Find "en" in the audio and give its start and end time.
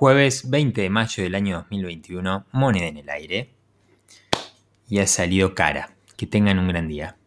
2.86-2.96